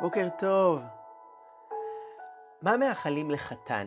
בוקר 0.00 0.28
טוב. 0.38 0.80
מה 2.62 2.76
מאחלים 2.76 3.30
לחתן? 3.30 3.86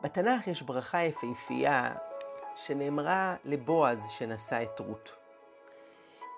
בתנ"ך 0.00 0.46
יש 0.46 0.62
ברכה 0.62 1.02
יפהפייה 1.02 1.94
שנאמרה 2.56 3.36
לבועז 3.44 4.06
שנשא 4.10 4.62
את 4.62 4.78
רות. 4.78 5.12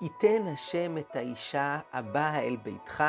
ייתן 0.00 0.46
השם 0.52 0.98
את 0.98 1.16
האישה 1.16 1.78
הבאה 1.92 2.40
אל 2.40 2.56
ביתך 2.56 3.04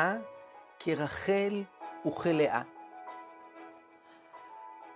כרחל 0.78 1.62
וכלאה. 2.06 2.62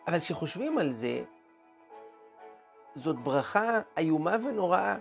אבל 0.06 0.20
כשחושבים 0.20 0.78
על 0.78 0.90
זה, 0.90 1.24
זאת 2.94 3.16
ברכה 3.16 3.80
איומה 3.96 4.36
ונוראה. 4.44 4.96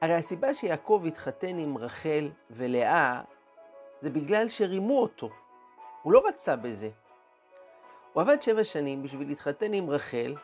הרי 0.00 0.14
הסיבה 0.14 0.54
שיעקב 0.54 1.04
התחתן 1.06 1.58
עם 1.58 1.78
רחל 1.78 2.28
ולאה 2.50 3.20
זה 4.00 4.10
בגלל 4.10 4.48
שרימו 4.48 4.98
אותו. 4.98 5.30
הוא 6.02 6.12
לא 6.12 6.22
רצה 6.28 6.56
בזה. 6.56 6.90
הוא 8.12 8.22
עבד 8.22 8.42
שבע 8.42 8.64
שנים 8.64 9.02
בשביל 9.02 9.28
להתחתן 9.28 9.72
עם 9.72 9.90
רחל, 9.90 10.34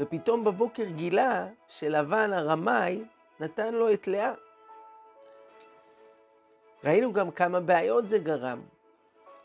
ופתאום 0.00 0.44
בבוקר 0.44 0.84
גילה 0.84 1.46
שלבן 1.68 2.32
הרמאי 2.32 3.04
נתן 3.40 3.74
לו 3.74 3.92
את 3.92 4.06
לאה. 4.08 4.32
ראינו 6.84 7.12
גם 7.12 7.30
כמה 7.30 7.60
בעיות 7.60 8.08
זה 8.08 8.18
גרם. 8.18 8.62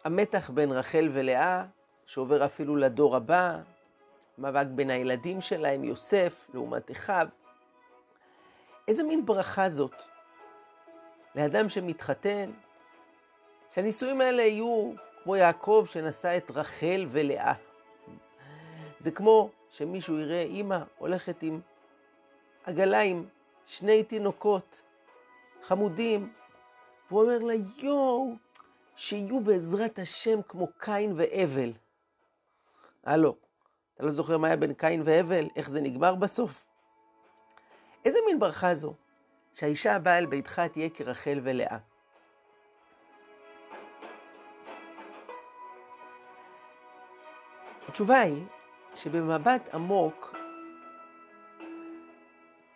המתח 0.03 0.49
בין 0.49 0.71
רחל 0.71 1.09
ולאה, 1.13 1.65
שעובר 2.05 2.45
אפילו 2.45 2.75
לדור 2.75 3.15
הבא, 3.15 3.59
מאבק 4.37 4.67
בין 4.67 4.89
הילדים 4.89 5.41
שלהם, 5.41 5.83
יוסף 5.83 6.47
לעומת 6.53 6.91
אחיו. 6.91 7.27
איזה 8.87 9.03
מין 9.03 9.25
ברכה 9.25 9.69
זאת? 9.69 9.95
לאדם 11.35 11.69
שמתחתן, 11.69 12.51
שהנישואים 13.73 14.21
האלה 14.21 14.41
יהיו 14.41 14.91
כמו 15.23 15.35
יעקב 15.35 15.85
שנשא 15.87 16.37
את 16.37 16.51
רחל 16.51 17.05
ולאה. 17.09 17.53
זה 18.99 19.11
כמו 19.11 19.49
שמישהו 19.69 20.19
יראה 20.19 20.41
אימא 20.41 20.79
הולכת 20.97 21.43
עם 21.43 21.61
עגלה 22.63 22.99
עם 22.99 23.25
שני 23.65 24.03
תינוקות 24.03 24.81
חמודים, 25.61 26.33
והוא 27.07 27.21
אומר 27.21 27.39
לה, 27.39 27.53
יואו, 27.77 28.33
שיהיו 28.95 29.39
בעזרת 29.39 29.99
השם 29.99 30.41
כמו 30.41 30.67
קין 30.77 31.13
והבל. 31.15 31.71
הלו, 33.03 33.35
אתה 33.95 34.03
לא 34.03 34.11
זוכר 34.11 34.37
מה 34.37 34.47
היה 34.47 34.55
בין 34.55 34.73
קין 34.73 35.01
והבל? 35.05 35.47
איך 35.55 35.69
זה 35.69 35.81
נגמר 35.81 36.15
בסוף? 36.15 36.65
איזה 38.05 38.19
מין 38.25 38.39
ברכה 38.39 38.75
זו? 38.75 38.93
שהאישה 39.53 39.95
הבאה 39.95 40.17
אל 40.17 40.25
ביתך 40.25 40.61
תהיה 40.73 40.89
כרחל 40.89 41.39
ולאה. 41.43 41.77
התשובה 47.87 48.19
היא 48.19 48.43
שבמבט 48.95 49.73
עמוק, 49.73 50.35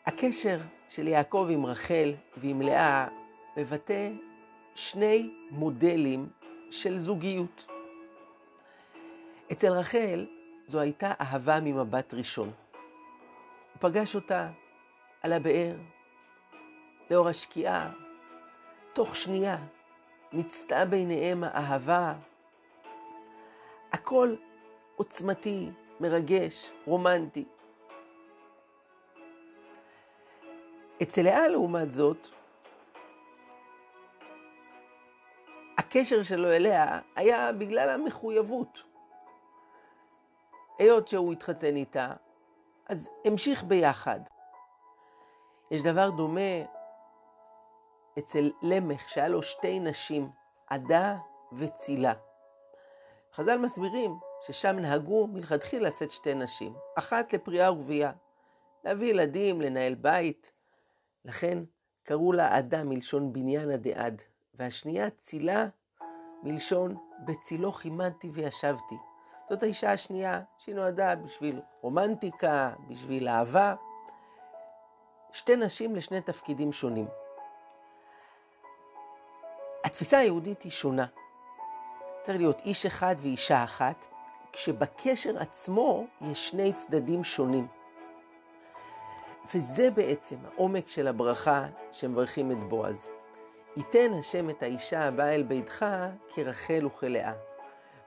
הקשר 0.05 0.59
של 0.89 1.07
יעקב 1.07 1.47
עם 1.51 1.65
רחל 1.65 2.13
ועם 2.37 2.61
לאה 2.61 3.07
מבטא 3.57 4.11
שני 4.75 5.33
מודלים 5.51 6.29
של 6.71 6.97
זוגיות. 6.97 7.67
אצל 9.51 9.71
רחל 9.71 10.25
זו 10.67 10.79
הייתה 10.79 11.13
אהבה 11.21 11.59
ממבט 11.59 12.13
ראשון. 12.13 12.51
הוא 13.73 13.79
פגש 13.79 14.15
אותה 14.15 14.49
על 15.27 15.33
הבאר, 15.33 15.75
לאור 17.09 17.27
השקיעה, 17.27 17.91
תוך 18.93 19.15
שנייה 19.15 19.57
נצתה 20.33 20.85
ביניהם 20.85 21.43
האהבה. 21.43 22.13
הכל 23.91 24.35
עוצמתי, 24.95 25.69
מרגש, 25.99 26.71
רומנטי. 26.85 27.45
אצל 31.01 31.21
לאה, 31.21 31.47
לעומת 31.47 31.91
זאת, 31.91 32.27
הקשר 35.77 36.23
שלו 36.23 36.51
אליה 36.51 36.99
היה 37.15 37.51
בגלל 37.51 37.89
המחויבות. 37.89 38.83
היות 40.79 41.07
שהוא 41.07 41.33
התחתן 41.33 41.75
איתה, 41.75 42.13
אז 42.85 43.09
המשיך 43.25 43.63
ביחד. 43.63 44.19
יש 45.71 45.83
דבר 45.83 46.09
דומה 46.09 46.63
אצל 48.19 48.51
למך, 48.61 49.09
שהיה 49.09 49.27
לו 49.27 49.43
שתי 49.43 49.79
נשים, 49.79 50.29
עדה 50.67 51.17
וצילה. 51.53 52.13
חז"ל 53.33 53.57
מסבירים 53.57 54.19
ששם 54.45 54.75
נהגו 54.79 55.27
מלכתחילה 55.27 55.87
לשאת 55.87 56.11
שתי 56.11 56.33
נשים, 56.33 56.73
אחת 56.97 57.33
לפריאה 57.33 57.73
ורבייה, 57.73 58.11
להביא 58.83 59.09
ילדים, 59.09 59.61
לנהל 59.61 59.95
בית. 59.95 60.51
לכן 61.25 61.63
קראו 62.03 62.33
לה 62.33 62.55
עדה 62.55 62.83
מלשון 62.83 63.33
בניינה 63.33 63.77
דעד, 63.77 64.21
והשנייה 64.53 65.09
צילה 65.09 65.67
מלשון 66.43 66.95
בצילו 67.25 67.71
כימדתי 67.71 68.29
וישבתי. 68.33 68.95
זאת 69.49 69.63
האישה 69.63 69.91
השנייה 69.91 70.41
שהיא 70.57 70.75
נועדה 70.75 71.15
בשביל 71.15 71.61
רומנטיקה, 71.81 72.73
בשביל 72.87 73.27
אהבה. 73.27 73.75
שתי 75.37 75.55
נשים 75.55 75.95
לשני 75.95 76.21
תפקידים 76.21 76.71
שונים. 76.71 77.07
התפיסה 79.83 80.17
היהודית 80.17 80.61
היא 80.61 80.71
שונה. 80.71 81.05
צריך 82.21 82.37
להיות 82.37 82.61
איש 82.61 82.85
אחד 82.85 83.15
ואישה 83.21 83.63
אחת, 83.63 84.07
כשבקשר 84.51 85.37
עצמו 85.37 86.05
יש 86.21 86.49
שני 86.49 86.73
צדדים 86.73 87.23
שונים. 87.23 87.67
וזה 89.55 89.91
בעצם 89.91 90.35
העומק 90.45 90.89
של 90.89 91.07
הברכה 91.07 91.65
שמברכים 91.91 92.51
את 92.51 92.63
בועז. 92.69 93.09
ייתן 93.75 94.13
השם 94.19 94.49
את 94.49 94.63
האישה 94.63 95.03
הבאה 95.03 95.35
אל 95.35 95.43
ביתך 95.43 95.85
כרחל 96.29 96.85
וכלאה. 96.85 97.33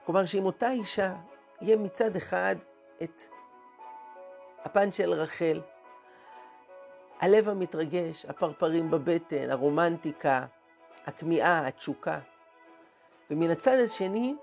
כלומר 0.05 0.25
שאם 0.25 0.45
אותה 0.45 0.71
אישה 0.71 1.15
יהיה 1.61 1.77
מצד 1.77 2.15
אחד 2.15 2.55
את 3.03 3.23
הפן 4.63 4.91
של 4.91 5.13
רחל, 5.13 5.61
הלב 7.21 7.49
המתרגש, 7.49 8.25
הפרפרים 8.25 8.91
בבטן, 8.91 9.49
הרומנטיקה, 9.49 10.45
הכמיהה, 11.05 11.67
התשוקה. 11.67 12.19
ומן 13.31 13.49
הצד 13.49 13.77
השני, 13.85 14.35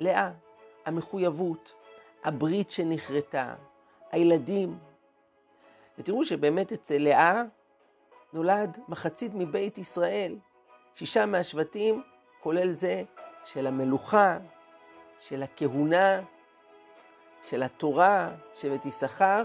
לאה, 0.00 0.30
המחויבות, 0.86 1.74
הברית 2.24 2.70
שנכרתה, 2.70 3.54
הילדים. 4.12 4.78
ותראו 5.98 6.24
שבאמת 6.24 6.72
אצל 6.72 6.98
לאה 6.98 7.42
נולד 8.32 8.78
מחצית 8.88 9.32
מבית 9.34 9.78
ישראל, 9.78 10.36
שישה 10.94 11.26
מהשבטים, 11.26 12.02
כולל 12.40 12.72
זה 12.72 13.02
של 13.44 13.66
המלוכה, 13.66 14.38
של 15.20 15.42
הכהונה, 15.42 16.20
של 17.42 17.62
התורה, 17.62 18.30
שבט 18.54 18.86
יששכר, 18.86 19.44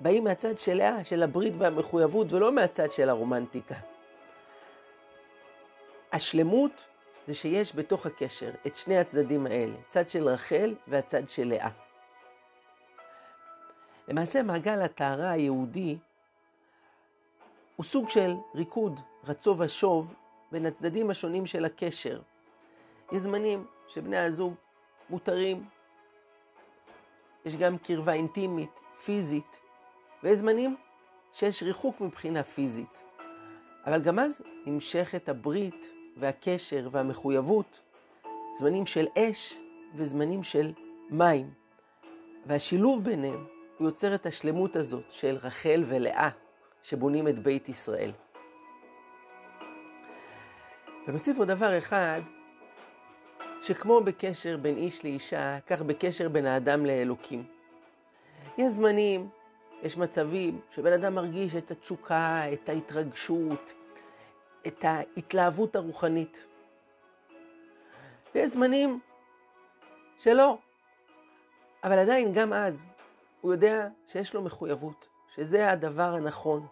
באים 0.00 0.24
מהצד 0.24 0.58
של 0.58 0.74
לאה, 0.74 1.04
של 1.04 1.22
הברית 1.22 1.52
והמחויבות, 1.58 2.32
ולא 2.32 2.52
מהצד 2.52 2.90
של 2.90 3.08
הרומנטיקה. 3.08 3.74
השלמות 6.12 6.84
זה 7.26 7.34
שיש 7.34 7.76
בתוך 7.76 8.06
הקשר 8.06 8.50
את 8.66 8.76
שני 8.76 8.98
הצדדים 8.98 9.46
האלה, 9.46 9.74
צד 9.86 10.10
של 10.10 10.28
רחל 10.28 10.74
והצד 10.88 11.28
של 11.28 11.48
לאה. 11.48 11.68
למעשה 14.08 14.42
מעגל 14.42 14.82
הטהרה 14.82 15.30
היהודי 15.30 15.98
הוא 17.76 17.84
סוג 17.84 18.08
של 18.08 18.34
ריקוד, 18.54 19.00
רצו 19.24 19.58
ושוב, 19.58 20.14
בין 20.52 20.66
הצדדים 20.66 21.10
השונים 21.10 21.46
של 21.46 21.64
הקשר. 21.64 22.20
יש 23.12 23.18
זמנים 23.18 23.66
שבני 23.88 24.18
הזוג 24.18 24.54
מותרים, 25.10 25.64
יש 27.44 27.54
גם 27.54 27.78
קרבה 27.78 28.12
אינטימית, 28.12 28.80
פיזית, 29.04 29.60
ויש 30.22 30.38
זמנים 30.38 30.76
שיש 31.32 31.62
ריחוק 31.62 32.00
מבחינה 32.00 32.42
פיזית. 32.42 33.02
אבל 33.86 34.02
גם 34.02 34.18
אז 34.18 34.42
נמשכת 34.66 35.28
הברית 35.28 35.90
והקשר 36.16 36.88
והמחויבות, 36.92 37.80
זמנים 38.58 38.86
של 38.86 39.06
אש 39.18 39.54
וזמנים 39.94 40.42
של 40.42 40.72
מים. 41.10 41.50
והשילוב 42.46 43.04
ביניהם 43.04 43.46
הוא 43.78 43.88
יוצר 43.88 44.14
את 44.14 44.26
השלמות 44.26 44.76
הזאת 44.76 45.04
של 45.10 45.38
רחל 45.42 45.84
ולאה, 45.86 46.28
שבונים 46.82 47.28
את 47.28 47.38
בית 47.38 47.68
ישראל. 47.68 48.12
ונוסיף 51.08 51.38
עוד 51.38 51.48
דבר 51.48 51.78
אחד, 51.78 52.20
שכמו 53.62 54.00
בקשר 54.00 54.56
בין 54.56 54.76
איש 54.76 55.04
לאישה, 55.04 55.58
כך 55.66 55.82
בקשר 55.82 56.28
בין 56.28 56.46
האדם 56.46 56.86
לאלוקים. 56.86 57.44
יש 58.58 58.72
זמנים, 58.72 59.28
יש 59.82 59.96
מצבים 59.96 60.60
שבן 60.70 60.92
אדם 60.92 61.14
מרגיש 61.14 61.54
את 61.54 61.70
התשוקה, 61.70 62.42
את 62.52 62.68
ההתרגשות, 62.68 63.72
את 64.66 64.84
ההתלהבות 64.84 65.76
הרוחנית. 65.76 66.46
ויש 68.34 68.52
זמנים 68.52 69.00
שלא, 70.18 70.58
אבל 71.84 71.98
עדיין 71.98 72.32
גם 72.32 72.52
אז 72.52 72.86
הוא 73.40 73.52
יודע 73.52 73.88
שיש 74.06 74.34
לו 74.34 74.42
מחויבות, 74.42 75.08
שזה 75.34 75.70
הדבר 75.70 76.14
הנכון. 76.14 76.66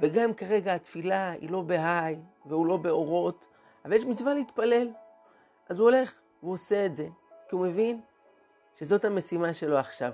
וגם 0.00 0.34
כרגע 0.34 0.74
התפילה 0.74 1.30
היא 1.30 1.50
לא 1.50 1.62
בהיי 1.62 2.18
והוא 2.46 2.66
לא 2.66 2.76
באורות, 2.76 3.46
אבל 3.84 3.92
יש 3.92 4.04
מצווה 4.04 4.34
להתפלל. 4.34 4.88
אז 5.68 5.78
הוא 5.78 5.90
הולך 5.90 6.12
והוא 6.42 6.54
עושה 6.54 6.86
את 6.86 6.96
זה, 6.96 7.08
כי 7.48 7.56
הוא 7.56 7.66
מבין 7.66 8.00
שזאת 8.76 9.04
המשימה 9.04 9.54
שלו 9.54 9.78
עכשיו. 9.78 10.12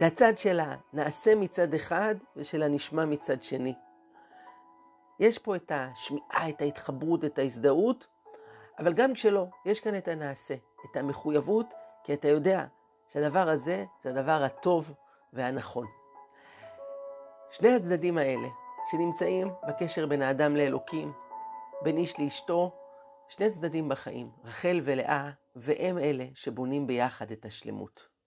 זה 0.00 0.06
הצד 0.06 0.38
של 0.38 0.60
הנעשה 0.62 1.34
מצד 1.34 1.74
אחד 1.74 2.14
ושל 2.36 2.62
הנשמע 2.62 3.04
מצד 3.04 3.42
שני. 3.42 3.74
יש 5.20 5.38
פה 5.38 5.56
את 5.56 5.72
השמיעה, 5.74 6.48
את 6.48 6.60
ההתחברות, 6.60 7.24
את 7.24 7.38
ההזדהות, 7.38 8.06
אבל 8.78 8.92
גם 8.92 9.14
כשלא, 9.14 9.46
יש 9.64 9.80
כאן 9.80 9.98
את 9.98 10.08
הנעשה, 10.08 10.54
את 10.90 10.96
המחויבות, 10.96 11.74
כי 12.04 12.14
אתה 12.14 12.28
יודע 12.28 12.64
שהדבר 13.08 13.48
הזה 13.48 13.84
זה 14.02 14.10
הדבר 14.10 14.42
הטוב 14.44 14.92
והנכון. 15.32 15.86
שני 17.50 17.74
הצדדים 17.74 18.18
האלה, 18.18 18.48
שנמצאים 18.90 19.48
בקשר 19.68 20.06
בין 20.06 20.22
האדם 20.22 20.56
לאלוקים, 20.56 21.12
בין 21.82 21.96
איש 21.96 22.20
לאשתו, 22.20 22.76
שני 23.28 23.50
צדדים 23.50 23.88
בחיים, 23.88 24.30
רחל 24.44 24.80
ולאה, 24.84 25.30
והם 25.56 25.98
אלה 25.98 26.24
שבונים 26.34 26.86
ביחד 26.86 27.30
את 27.30 27.44
השלמות. 27.44 28.17